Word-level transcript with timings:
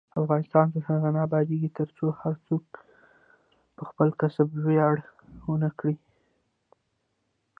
افغانستان 0.21 0.65
تر 0.73 0.81
هغو 0.89 1.09
نه 1.15 1.19
ابادیږي، 1.27 1.69
ترڅو 1.77 2.05
هر 2.21 2.35
څوک 2.47 2.65
په 3.75 3.83
خپل 3.89 4.07
کسب 4.21 4.47
ویاړ 4.65 4.95
ونه 5.49 5.69
کړي. 5.79 5.95